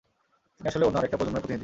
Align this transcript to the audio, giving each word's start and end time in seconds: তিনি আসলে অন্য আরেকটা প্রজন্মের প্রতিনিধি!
তিনি 0.57 0.67
আসলে 0.71 0.85
অন্য 0.87 0.99
আরেকটা 0.99 1.17
প্রজন্মের 1.19 1.43
প্রতিনিধি! 1.43 1.59